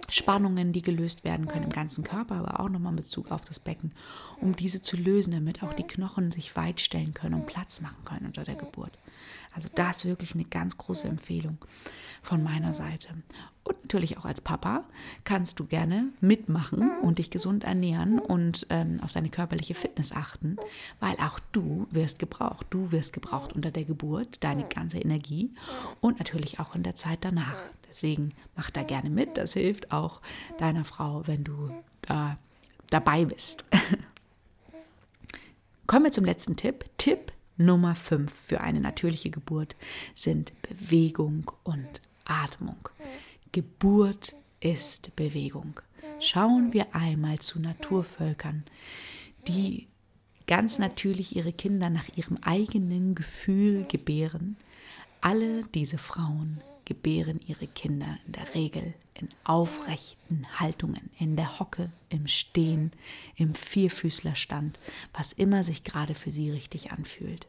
Spannungen, 0.08 0.72
die 0.72 0.82
gelöst 0.82 1.24
werden 1.24 1.48
können 1.48 1.64
im 1.64 1.70
ganzen 1.70 2.04
Körper, 2.04 2.36
aber 2.36 2.60
auch 2.60 2.68
nochmal 2.68 2.92
in 2.92 2.96
Bezug 2.96 3.30
auf 3.30 3.40
das 3.42 3.58
Becken, 3.58 3.92
um 4.40 4.54
diese 4.54 4.82
zu 4.82 4.96
lösen, 4.96 5.32
damit 5.32 5.62
auch 5.62 5.72
die 5.72 5.86
Knochen 5.86 6.30
sich 6.30 6.54
weit 6.56 6.80
stellen 6.80 7.14
können 7.14 7.34
und 7.34 7.46
Platz 7.46 7.80
machen 7.80 8.04
können 8.04 8.26
unter 8.26 8.44
der 8.44 8.56
Geburt. 8.56 8.98
Also 9.54 9.68
das 9.74 10.04
wirklich 10.04 10.34
eine 10.34 10.44
ganz 10.44 10.76
große 10.76 11.06
Empfehlung 11.08 11.58
von 12.22 12.42
meiner 12.42 12.74
Seite. 12.74 13.08
Und 13.62 13.82
natürlich 13.82 14.18
auch 14.18 14.24
als 14.24 14.40
Papa 14.40 14.84
kannst 15.24 15.58
du 15.58 15.64
gerne 15.64 16.08
mitmachen 16.20 16.90
und 17.00 17.18
dich 17.18 17.30
gesund 17.30 17.64
ernähren 17.64 18.18
und 18.18 18.66
ähm, 18.70 19.00
auf 19.02 19.12
deine 19.12 19.30
körperliche 19.30 19.74
Fitness 19.74 20.12
achten, 20.12 20.56
weil 21.00 21.14
auch 21.14 21.38
du 21.52 21.86
wirst 21.90 22.18
gebraucht. 22.18 22.66
Du 22.70 22.92
wirst 22.92 23.12
gebraucht 23.12 23.54
unter 23.54 23.70
der 23.70 23.84
Geburt, 23.84 24.42
deine 24.42 24.64
ganze 24.64 24.98
Energie 24.98 25.54
und 26.00 26.18
natürlich 26.18 26.60
auch 26.60 26.74
in 26.74 26.82
der 26.82 26.94
Zeit 26.94 27.20
danach. 27.22 27.56
Deswegen 27.88 28.32
mach 28.56 28.70
da 28.70 28.82
gerne 28.82 29.08
mit. 29.08 29.38
Das 29.38 29.54
hilft 29.54 29.92
auch 29.92 30.20
deiner 30.58 30.84
Frau, 30.84 31.22
wenn 31.26 31.44
du 31.44 31.70
da 32.02 32.36
dabei 32.90 33.24
bist. 33.24 33.64
Kommen 35.86 36.06
wir 36.06 36.12
zum 36.12 36.24
letzten 36.24 36.56
Tipp. 36.56 36.84
Tipp 36.98 37.33
Nummer 37.56 37.94
5 37.94 38.32
für 38.32 38.60
eine 38.60 38.80
natürliche 38.80 39.30
Geburt 39.30 39.76
sind 40.14 40.52
Bewegung 40.62 41.50
und 41.62 42.02
Atmung. 42.24 42.88
Geburt 43.52 44.36
ist 44.60 45.14
Bewegung. 45.14 45.80
Schauen 46.20 46.72
wir 46.72 46.94
einmal 46.94 47.38
zu 47.38 47.60
Naturvölkern, 47.60 48.64
die 49.46 49.88
ganz 50.46 50.78
natürlich 50.78 51.36
ihre 51.36 51.52
Kinder 51.52 51.90
nach 51.90 52.08
ihrem 52.16 52.38
eigenen 52.42 53.14
Gefühl 53.14 53.84
gebären. 53.84 54.56
Alle 55.20 55.64
diese 55.74 55.98
Frauen 55.98 56.60
gebären 56.84 57.40
ihre 57.46 57.66
Kinder 57.66 58.18
in 58.26 58.32
der 58.32 58.54
Regel 58.54 58.94
in 59.14 59.28
aufrechten 59.44 60.46
Haltungen, 60.58 61.10
in 61.18 61.36
der 61.36 61.60
Hocke, 61.60 61.90
im 62.08 62.26
Stehen, 62.26 62.92
im 63.36 63.54
Vierfüßlerstand, 63.54 64.78
was 65.12 65.32
immer 65.32 65.62
sich 65.62 65.84
gerade 65.84 66.14
für 66.14 66.30
sie 66.30 66.50
richtig 66.50 66.90
anfühlt. 66.90 67.46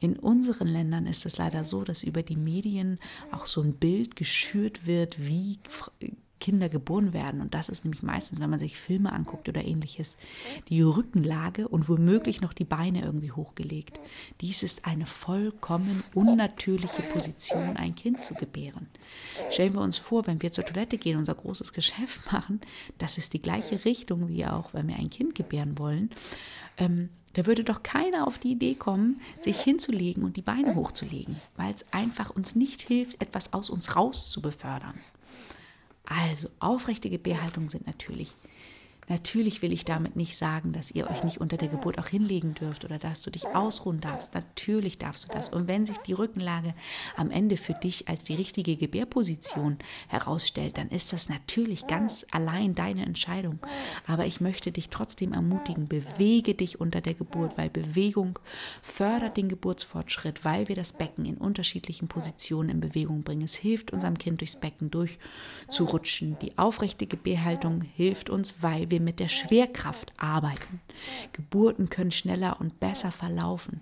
In 0.00 0.16
unseren 0.16 0.68
Ländern 0.68 1.06
ist 1.06 1.26
es 1.26 1.36
leider 1.36 1.64
so, 1.64 1.82
dass 1.82 2.02
über 2.02 2.22
die 2.22 2.36
Medien 2.36 2.98
auch 3.32 3.46
so 3.46 3.60
ein 3.60 3.74
Bild 3.74 4.16
geschürt 4.16 4.86
wird, 4.86 5.18
wie 5.18 5.58
Kinder 6.40 6.68
geboren 6.68 7.12
werden. 7.12 7.40
Und 7.40 7.54
das 7.54 7.68
ist 7.68 7.84
nämlich 7.84 8.02
meistens, 8.02 8.40
wenn 8.40 8.50
man 8.50 8.60
sich 8.60 8.78
Filme 8.78 9.12
anguckt 9.12 9.48
oder 9.48 9.64
ähnliches, 9.64 10.16
die 10.68 10.82
Rückenlage 10.82 11.68
und 11.68 11.88
womöglich 11.88 12.40
noch 12.40 12.52
die 12.52 12.64
Beine 12.64 13.02
irgendwie 13.02 13.32
hochgelegt. 13.32 14.00
Dies 14.40 14.62
ist 14.62 14.84
eine 14.86 15.06
vollkommen 15.06 16.04
unnatürliche 16.14 17.02
Position, 17.02 17.76
ein 17.76 17.94
Kind 17.94 18.20
zu 18.20 18.34
gebären. 18.34 18.86
Stellen 19.50 19.74
wir 19.74 19.82
uns 19.82 19.96
vor, 19.98 20.26
wenn 20.26 20.42
wir 20.42 20.52
zur 20.52 20.64
Toilette 20.64 20.98
gehen, 20.98 21.18
unser 21.18 21.34
großes 21.34 21.72
Geschäft 21.72 22.32
machen, 22.32 22.60
das 22.98 23.18
ist 23.18 23.32
die 23.32 23.42
gleiche 23.42 23.84
Richtung 23.84 24.28
wie 24.28 24.46
auch, 24.46 24.74
wenn 24.74 24.88
wir 24.88 24.96
ein 24.96 25.10
Kind 25.10 25.34
gebären 25.34 25.78
wollen. 25.78 26.10
Ähm, 26.76 27.10
da 27.34 27.46
würde 27.46 27.62
doch 27.62 27.82
keiner 27.82 28.26
auf 28.26 28.38
die 28.38 28.52
Idee 28.52 28.74
kommen, 28.74 29.20
sich 29.42 29.60
hinzulegen 29.60 30.24
und 30.24 30.36
die 30.36 30.42
Beine 30.42 30.74
hochzulegen, 30.74 31.36
weil 31.56 31.72
es 31.72 31.86
einfach 31.92 32.30
uns 32.30 32.54
nicht 32.56 32.80
hilft, 32.80 33.22
etwas 33.22 33.52
aus 33.52 33.70
uns 33.70 33.94
raus 33.94 34.30
zu 34.30 34.40
befördern. 34.40 34.98
Also 36.08 36.48
aufrechte 36.58 37.10
Gebärhaltungen 37.10 37.68
sind 37.68 37.86
natürlich 37.86 38.34
Natürlich 39.08 39.62
will 39.62 39.72
ich 39.72 39.84
damit 39.84 40.16
nicht 40.16 40.36
sagen, 40.36 40.72
dass 40.72 40.90
ihr 40.90 41.08
euch 41.08 41.24
nicht 41.24 41.40
unter 41.40 41.56
der 41.56 41.68
Geburt 41.68 41.98
auch 41.98 42.08
hinlegen 42.08 42.54
dürft 42.54 42.84
oder 42.84 42.98
dass 42.98 43.22
du 43.22 43.30
dich 43.30 43.46
ausruhen 43.46 44.00
darfst. 44.00 44.34
Natürlich 44.34 44.98
darfst 44.98 45.24
du 45.24 45.28
das. 45.32 45.48
Und 45.48 45.66
wenn 45.66 45.86
sich 45.86 45.98
die 45.98 46.12
Rückenlage 46.12 46.74
am 47.16 47.30
Ende 47.30 47.56
für 47.56 47.74
dich 47.74 48.08
als 48.08 48.24
die 48.24 48.34
richtige 48.34 48.76
Gebärposition 48.76 49.78
herausstellt, 50.08 50.78
dann 50.78 50.88
ist 50.88 51.12
das 51.12 51.28
natürlich 51.28 51.86
ganz 51.86 52.26
allein 52.30 52.74
deine 52.74 53.04
Entscheidung. 53.04 53.58
Aber 54.06 54.26
ich 54.26 54.40
möchte 54.40 54.72
dich 54.72 54.90
trotzdem 54.90 55.32
ermutigen, 55.32 55.88
bewege 55.88 56.54
dich 56.54 56.80
unter 56.80 57.00
der 57.00 57.14
Geburt, 57.14 57.56
weil 57.56 57.70
Bewegung 57.70 58.38
fördert 58.82 59.36
den 59.36 59.48
Geburtsfortschritt, 59.48 60.44
weil 60.44 60.68
wir 60.68 60.76
das 60.76 60.92
Becken 60.92 61.24
in 61.24 61.36
unterschiedlichen 61.36 62.08
Positionen 62.08 62.68
in 62.68 62.80
Bewegung 62.80 63.22
bringen. 63.22 63.42
Es 63.42 63.54
hilft 63.54 63.92
unserem 63.92 64.18
Kind 64.18 64.40
durchs 64.40 64.56
Becken 64.56 64.90
durchzurutschen. 64.90 66.36
Die 66.40 66.58
aufrechte 66.58 67.06
Gebärhaltung 67.06 67.82
hilft 67.82 68.30
uns, 68.30 68.62
weil 68.62 68.90
wir 68.90 68.97
wir 68.98 69.04
mit 69.04 69.20
der 69.20 69.28
Schwerkraft 69.28 70.12
arbeiten. 70.16 70.80
Geburten 71.32 71.88
können 71.88 72.10
schneller 72.10 72.60
und 72.60 72.80
besser 72.80 73.12
verlaufen. 73.12 73.80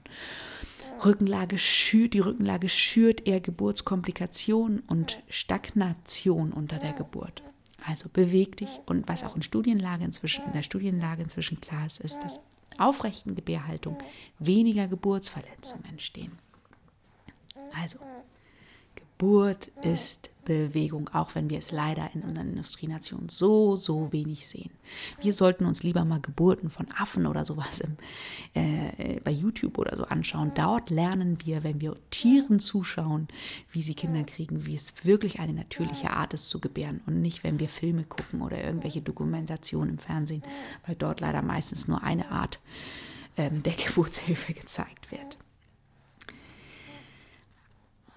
Rückenlage 1.05 1.59
schürt, 1.59 2.15
die 2.15 2.21
Rückenlage 2.21 2.69
schürt 2.69 3.27
eher 3.27 3.41
Geburtskomplikationen 3.41 4.81
und 4.81 5.23
Stagnation 5.29 6.53
unter 6.53 6.79
der 6.79 6.93
Geburt. 6.93 7.43
Also 7.87 8.09
beweg 8.09 8.57
dich 8.57 8.81
und 8.87 9.09
was 9.09 9.25
auch 9.25 9.37
in 9.37 9.43
Studienlage 9.43 10.05
inzwischen, 10.05 10.45
in 10.47 10.53
der 10.53 10.63
Studienlage 10.63 11.23
inzwischen 11.23 11.61
klar 11.61 11.87
ist, 11.87 12.01
ist, 12.01 12.21
dass 12.21 12.41
aufrechten 12.79 13.35
Gebärhaltung 13.35 13.99
weniger 14.39 14.89
Geburtsverletzungen 14.89 15.85
entstehen. 15.87 16.33
Also 17.81 17.99
Geburt 18.97 19.69
ist 19.83 20.31
Bewegung, 20.47 21.11
auch 21.13 21.35
wenn 21.35 21.51
wir 21.51 21.59
es 21.59 21.73
leider 21.73 22.09
in 22.15 22.23
unseren 22.23 22.51
Industrienationen 22.51 23.29
so, 23.29 23.77
so 23.77 24.13
wenig 24.13 24.47
sehen. 24.47 24.71
Wir 25.21 25.35
sollten 25.35 25.67
uns 25.67 25.83
lieber 25.83 26.05
mal 26.05 26.21
Geburten 26.21 26.71
von 26.71 26.87
Affen 26.97 27.27
oder 27.27 27.45
sowas 27.45 27.81
im, 27.81 27.97
äh, 28.55 29.21
bei 29.25 29.31
YouTube 29.31 29.77
oder 29.77 29.97
so 29.97 30.05
anschauen. 30.05 30.53
Dort 30.55 30.89
lernen 30.91 31.39
wir, 31.45 31.65
wenn 31.65 31.81
wir 31.81 31.97
Tieren 32.11 32.61
zuschauen, 32.61 33.29
wie 33.73 33.83
sie 33.83 33.95
Kinder 33.95 34.23
kriegen, 34.25 34.65
wie 34.67 34.75
es 34.75 34.95
wirklich 35.05 35.41
eine 35.41 35.53
natürliche 35.53 36.11
Art 36.11 36.33
ist 36.33 36.49
zu 36.49 36.61
gebären 36.61 37.03
und 37.07 37.21
nicht, 37.21 37.45
wenn 37.45 37.59
wir 37.59 37.69
Filme 37.69 38.05
gucken 38.05 38.41
oder 38.41 38.63
irgendwelche 38.63 39.03
Dokumentationen 39.03 39.91
im 39.91 39.99
Fernsehen, 39.99 40.43
weil 40.87 40.95
dort 40.95 41.21
leider 41.21 41.43
meistens 41.43 41.89
nur 41.89 42.03
eine 42.03 42.31
Art 42.31 42.61
ähm, 43.37 43.63
der 43.63 43.73
Geburtshilfe 43.87 44.55
gezeigt 44.55 45.11
wird. 45.11 45.39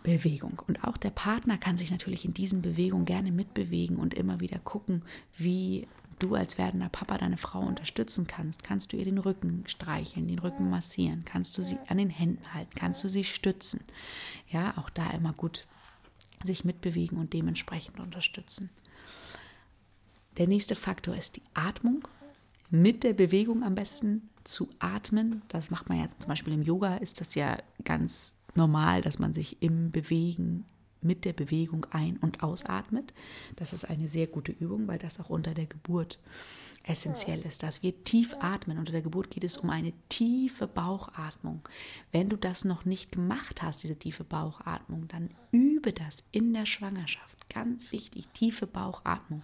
Bewegung. 0.09 0.61
Und 0.67 0.83
auch 0.83 0.97
der 0.97 1.11
Partner 1.11 1.57
kann 1.57 1.77
sich 1.77 1.91
natürlich 1.91 2.25
in 2.25 2.33
diesen 2.33 2.61
Bewegungen 2.61 3.05
gerne 3.05 3.31
mitbewegen 3.31 3.97
und 3.97 4.13
immer 4.13 4.39
wieder 4.39 4.59
gucken, 4.59 5.03
wie 5.37 5.87
du 6.17 6.35
als 6.35 6.57
werdender 6.57 6.89
Papa 6.89 7.17
deine 7.17 7.37
Frau 7.37 7.61
unterstützen 7.61 8.27
kannst. 8.27 8.63
Kannst 8.63 8.91
du 8.91 8.97
ihr 8.97 9.05
den 9.05 9.19
Rücken 9.19 9.63
streicheln, 9.67 10.27
den 10.27 10.39
Rücken 10.39 10.69
massieren? 10.69 11.23
Kannst 11.25 11.57
du 11.57 11.61
sie 11.61 11.77
an 11.87 11.97
den 11.97 12.09
Händen 12.09 12.53
halten? 12.53 12.71
Kannst 12.75 13.03
du 13.03 13.07
sie 13.07 13.23
stützen? 13.23 13.83
Ja, 14.49 14.77
auch 14.77 14.89
da 14.89 15.09
immer 15.11 15.33
gut 15.33 15.65
sich 16.43 16.65
mitbewegen 16.65 17.17
und 17.17 17.33
dementsprechend 17.33 17.99
unterstützen. 17.99 18.69
Der 20.37 20.47
nächste 20.47 20.75
Faktor 20.75 21.15
ist 21.15 21.35
die 21.35 21.43
Atmung. 21.53 22.07
Mit 22.71 23.03
der 23.03 23.13
Bewegung 23.13 23.63
am 23.63 23.75
besten 23.75 24.29
zu 24.43 24.69
atmen. 24.79 25.41
Das 25.49 25.69
macht 25.69 25.89
man 25.89 25.99
ja 25.99 26.07
zum 26.19 26.29
Beispiel 26.29 26.53
im 26.53 26.61
Yoga, 26.63 26.97
ist 26.97 27.19
das 27.19 27.35
ja 27.35 27.57
ganz 27.83 28.38
normal, 28.55 29.01
dass 29.01 29.19
man 29.19 29.33
sich 29.33 29.61
im 29.61 29.91
Bewegen 29.91 30.65
mit 31.01 31.25
der 31.25 31.33
Bewegung 31.33 31.85
ein- 31.91 32.17
und 32.17 32.43
ausatmet. 32.43 33.13
Das 33.55 33.73
ist 33.73 33.85
eine 33.85 34.07
sehr 34.07 34.27
gute 34.27 34.51
Übung, 34.51 34.87
weil 34.87 34.99
das 34.99 35.19
auch 35.19 35.29
unter 35.29 35.53
der 35.53 35.65
Geburt 35.65 36.19
essentiell 36.83 37.41
ist, 37.41 37.63
dass 37.63 37.83
wir 37.83 38.03
tief 38.03 38.35
atmen. 38.39 38.77
Unter 38.77 38.91
der 38.91 39.01
Geburt 39.01 39.29
geht 39.29 39.43
es 39.43 39.57
um 39.57 39.69
eine 39.69 39.93
tiefe 40.09 40.67
Bauchatmung. 40.67 41.61
Wenn 42.11 42.29
du 42.29 42.35
das 42.35 42.65
noch 42.65 42.85
nicht 42.85 43.11
gemacht 43.11 43.61
hast, 43.61 43.83
diese 43.83 43.97
tiefe 43.97 44.23
Bauchatmung, 44.23 45.07
dann 45.07 45.29
übe 45.51 45.93
das 45.93 46.23
in 46.31 46.53
der 46.53 46.65
Schwangerschaft. 46.65 47.38
Ganz 47.51 47.91
wichtig, 47.91 48.27
tiefe 48.29 48.67
Bauchatmung 48.67 49.43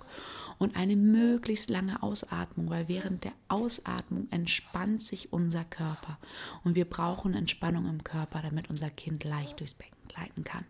und 0.59 0.75
eine 0.75 0.95
möglichst 0.95 1.69
lange 1.71 2.03
Ausatmung, 2.03 2.69
weil 2.69 2.87
während 2.87 3.23
der 3.23 3.33
Ausatmung 3.47 4.27
entspannt 4.29 5.01
sich 5.01 5.33
unser 5.33 5.63
Körper 5.63 6.19
und 6.63 6.75
wir 6.75 6.85
brauchen 6.85 7.33
Entspannung 7.33 7.87
im 7.87 8.03
Körper, 8.03 8.41
damit 8.43 8.69
unser 8.69 8.91
Kind 8.91 9.23
leicht 9.23 9.59
durchs 9.59 9.73
Becken 9.73 10.07
gleiten 10.07 10.43
kann. 10.43 10.65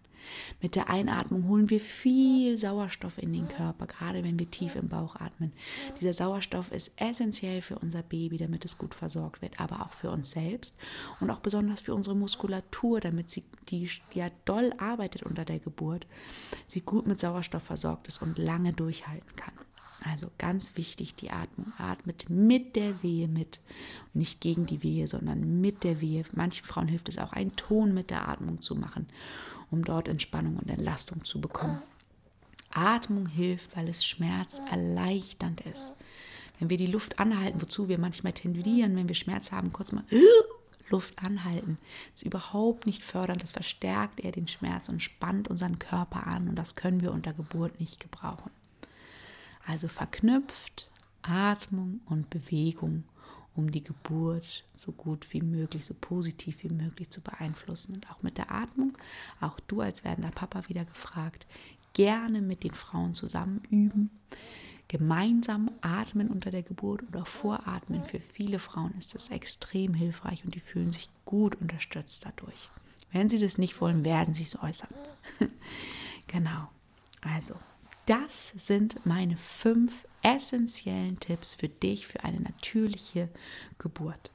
Mit 0.62 0.76
der 0.76 0.90
Einatmung 0.90 1.48
holen 1.48 1.70
wir 1.70 1.80
viel 1.80 2.58
Sauerstoff 2.58 3.18
in 3.18 3.34
den 3.34 3.48
Körper, 3.48 3.88
gerade 3.88 4.24
wenn 4.24 4.40
wir 4.40 4.50
tief 4.50 4.76
im 4.76 4.90
Bauch 4.90 5.16
atmen. 5.16 5.52
Dieser 6.00 6.14
Sauerstoff 6.14 6.72
ist 6.72 6.94
essentiell 7.00 7.62
für 7.62 7.80
unser 7.80 8.04
Baby, 8.04 8.38
damit 8.38 8.66
es 8.66 8.78
gut 8.78 8.94
versorgt 8.94 9.42
wird, 9.42 9.60
aber 9.60 9.86
auch 9.86 9.94
für 9.94 10.12
uns 10.12 10.32
selbst 10.32 10.78
und 11.20 11.30
auch 11.30 11.40
besonders 11.40 11.82
für 11.82 11.94
unsere 11.94 12.16
Muskulatur, 12.16 13.00
damit 13.00 13.30
sie, 13.30 13.44
die 13.70 13.90
ja 14.14 14.30
doll 14.46 14.74
arbeitet 14.78 15.24
unter 15.24 15.46
der 15.46 15.60
Geburt, 15.60 16.08
sie 16.68 16.82
gut 16.82 17.08
mit 17.08 17.20
Sauerstoff 17.20 17.64
versorgt 17.64 18.08
ist 18.08 18.22
und 18.22 18.38
lange 18.38 18.74
durchhalten 18.74 19.36
kann. 19.36 19.54
Also 20.12 20.30
ganz 20.38 20.78
wichtig, 20.78 21.16
die 21.16 21.32
Atmung. 21.32 21.74
Atmet 21.80 22.30
mit 22.30 22.76
der 22.76 23.02
Wehe 23.02 23.28
mit. 23.28 23.60
Nicht 24.14 24.40
gegen 24.40 24.66
die 24.66 24.84
Wehe, 24.84 25.08
sondern 25.08 25.62
mit 25.62 25.84
der 25.84 26.00
Wehe. 26.00 26.24
Manchen 26.34 26.64
Frauen 26.64 26.88
hilft 26.88 27.10
es 27.10 27.18
auch, 27.18 27.34
einen 27.34 27.56
Ton 27.56 27.94
mit 27.94 28.12
der 28.12 28.30
Atmung 28.30 28.62
zu 28.62 28.76
machen, 28.76 29.08
um 29.72 29.84
dort 29.84 30.08
Entspannung 30.08 30.58
und 30.58 30.70
Entlastung 30.70 31.24
zu 31.24 31.42
bekommen. 31.42 31.82
Atmung 32.70 33.26
hilft, 33.26 33.76
weil 33.76 33.88
es 33.88 34.06
schmerzerleichternd 34.06 35.62
ist. 35.62 35.96
Wenn 36.60 36.70
wir 36.70 36.78
die 36.78 36.88
Luft 36.88 37.18
anhalten, 37.18 37.62
wozu 37.62 37.90
wir 37.90 37.98
manchmal 37.98 38.34
tendieren, 38.34 38.96
wenn 38.96 39.08
wir 39.08 39.16
Schmerz 39.16 39.52
haben, 39.52 39.74
kurz 39.74 39.92
mal 39.92 40.04
Luft 40.90 41.18
anhalten. 41.18 41.80
Ist 42.14 42.24
überhaupt 42.24 42.86
nicht 42.86 43.02
fördernd, 43.02 43.42
das 43.42 43.52
verstärkt 43.52 44.20
eher 44.20 44.32
den 44.32 44.48
Schmerz 44.48 44.88
und 44.88 45.02
spannt 45.02 45.48
unseren 45.48 45.80
Körper 45.80 46.28
an 46.28 46.48
und 46.48 46.56
das 46.56 46.76
können 46.76 47.02
wir 47.02 47.12
unter 47.12 47.34
Geburt 47.34 47.80
nicht 47.80 48.00
gebrauchen. 48.00 48.52
Also 49.66 49.88
verknüpft 49.88 50.90
Atmung 51.22 52.02
und 52.06 52.30
Bewegung, 52.30 53.04
um 53.56 53.72
die 53.72 53.84
Geburt 53.84 54.66
so 54.74 54.92
gut 54.92 55.28
wie 55.34 55.42
möglich, 55.42 55.86
so 55.86 55.96
positiv 56.00 56.64
wie 56.64 56.70
möglich 56.70 57.10
zu 57.10 57.22
beeinflussen. 57.22 57.96
Und 57.96 58.12
auch 58.12 58.22
mit 58.22 58.38
der 58.38 58.52
Atmung, 58.52 58.98
auch 59.42 59.60
du 59.62 59.82
als 59.82 60.04
werdender 60.04 60.32
Papa 60.32 60.68
wieder 60.68 60.86
gefragt, 60.86 61.48
gerne 61.94 62.42
mit 62.42 62.64
den 62.64 62.74
Frauen 62.74 63.14
zusammen 63.14 63.62
üben 63.70 64.12
gemeinsam 64.88 65.72
atmen 65.82 66.30
unter 66.30 66.52
der 66.52 66.64
Geburt 66.64 67.04
oder 67.08 67.26
voratmen. 67.26 68.04
Für 68.04 68.20
viele 68.20 68.60
Frauen 68.60 68.94
ist 68.98 69.16
das 69.16 69.30
extrem 69.30 69.94
hilfreich 69.94 70.46
und 70.46 70.56
die 70.56 70.60
fühlen 70.60 70.92
sich 70.92 71.10
gut 71.26 71.56
unterstützt 71.56 72.26
dadurch. 72.26 72.70
Wenn 73.12 73.30
sie 73.30 73.40
das 73.40 73.58
nicht 73.58 73.80
wollen, 73.82 74.06
werden 74.06 74.34
sie 74.34 74.44
es 74.44 74.62
äußern. 74.62 74.90
genau. 76.28 76.70
Also, 77.22 77.56
das 78.06 78.50
sind 78.50 79.06
meine 79.06 79.38
fünf 79.38 80.08
essentiellen 80.22 81.20
Tipps 81.20 81.54
für 81.54 81.70
dich 81.70 82.08
für 82.08 82.24
eine 82.24 82.40
natürliche 82.40 83.30
Geburt. 83.78 84.32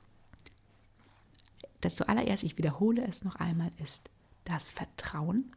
Das 1.81 1.97
zuallererst, 1.97 2.43
ich 2.43 2.59
wiederhole 2.59 3.03
es 3.05 3.25
noch 3.25 3.37
einmal, 3.37 3.73
ist 3.79 4.11
das 4.45 4.71
Vertrauen 4.71 5.53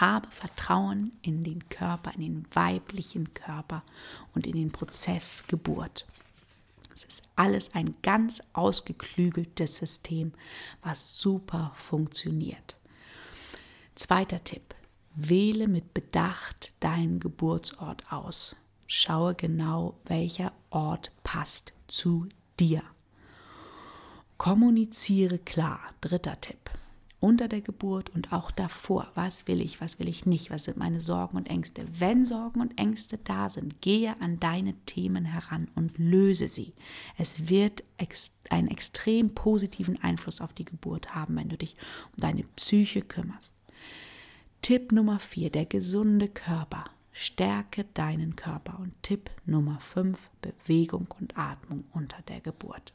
habe 0.00 0.30
Vertrauen 0.30 1.12
in 1.22 1.44
den 1.44 1.68
Körper, 1.68 2.12
in 2.14 2.20
den 2.20 2.46
weiblichen 2.52 3.34
Körper 3.34 3.82
und 4.34 4.46
in 4.46 4.54
den 4.54 4.72
Prozess 4.72 5.46
Geburt. 5.46 6.06
Es 6.94 7.04
ist 7.04 7.28
alles 7.36 7.74
ein 7.74 7.94
ganz 8.02 8.42
ausgeklügeltes 8.52 9.76
System, 9.76 10.32
was 10.82 11.18
super 11.18 11.72
funktioniert. 11.76 12.78
Zweiter 13.94 14.42
Tipp. 14.42 14.74
Wähle 15.16 15.66
mit 15.66 15.94
Bedacht 15.94 16.72
deinen 16.80 17.20
Geburtsort 17.20 18.12
aus. 18.12 18.56
Schaue 18.86 19.34
genau, 19.34 19.98
welcher 20.04 20.52
Ort 20.70 21.10
passt 21.24 21.72
zu 21.88 22.28
dir. 22.60 22.82
Kommuniziere 24.36 25.38
klar. 25.38 25.80
Dritter 26.00 26.40
Tipp 26.40 26.70
unter 27.26 27.48
der 27.48 27.60
Geburt 27.60 28.10
und 28.10 28.32
auch 28.32 28.50
davor. 28.52 29.10
Was 29.14 29.48
will 29.48 29.60
ich, 29.60 29.80
was 29.80 29.98
will 29.98 30.08
ich 30.08 30.26
nicht, 30.26 30.50
was 30.50 30.64
sind 30.64 30.76
meine 30.76 31.00
Sorgen 31.00 31.36
und 31.36 31.48
Ängste. 31.48 31.84
Wenn 31.98 32.24
Sorgen 32.24 32.60
und 32.60 32.78
Ängste 32.78 33.18
da 33.18 33.48
sind, 33.48 33.80
gehe 33.80 34.20
an 34.20 34.38
deine 34.38 34.74
Themen 34.84 35.24
heran 35.24 35.68
und 35.74 35.98
löse 35.98 36.48
sie. 36.48 36.74
Es 37.18 37.48
wird 37.48 37.82
einen 38.50 38.68
extrem 38.68 39.34
positiven 39.34 40.00
Einfluss 40.02 40.40
auf 40.40 40.52
die 40.52 40.64
Geburt 40.64 41.14
haben, 41.16 41.36
wenn 41.36 41.48
du 41.48 41.56
dich 41.56 41.74
um 42.12 42.20
deine 42.20 42.44
Psyche 42.54 43.02
kümmerst. 43.02 43.55
Tipp 44.66 44.90
Nummer 44.90 45.20
4, 45.20 45.50
der 45.50 45.64
gesunde 45.64 46.26
Körper. 46.26 46.86
Stärke 47.12 47.84
deinen 47.94 48.34
Körper. 48.34 48.80
Und 48.80 49.00
Tipp 49.04 49.30
Nummer 49.44 49.78
5, 49.78 50.18
Bewegung 50.42 51.06
und 51.20 51.38
Atmung 51.38 51.84
unter 51.92 52.20
der 52.22 52.40
Geburt. 52.40 52.92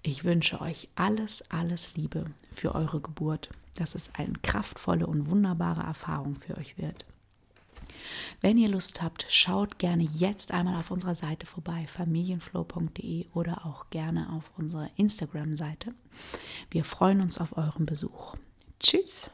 Ich 0.00 0.24
wünsche 0.24 0.62
euch 0.62 0.88
alles, 0.94 1.44
alles 1.50 1.96
Liebe 1.96 2.24
für 2.50 2.74
eure 2.74 3.02
Geburt, 3.02 3.50
dass 3.74 3.94
es 3.94 4.14
eine 4.14 4.32
kraftvolle 4.42 5.06
und 5.06 5.28
wunderbare 5.28 5.82
Erfahrung 5.82 6.36
für 6.36 6.56
euch 6.56 6.78
wird. 6.78 7.04
Wenn 8.40 8.56
ihr 8.56 8.70
Lust 8.70 9.02
habt, 9.02 9.26
schaut 9.28 9.78
gerne 9.78 10.04
jetzt 10.04 10.50
einmal 10.50 10.80
auf 10.80 10.90
unserer 10.90 11.14
Seite 11.14 11.44
vorbei, 11.44 11.86
familienflow.de 11.88 13.26
oder 13.34 13.66
auch 13.66 13.90
gerne 13.90 14.32
auf 14.32 14.50
unserer 14.56 14.88
Instagram-Seite. 14.96 15.92
Wir 16.70 16.86
freuen 16.86 17.20
uns 17.20 17.36
auf 17.36 17.54
euren 17.58 17.84
Besuch. 17.84 18.34
Tschüss! 18.80 19.30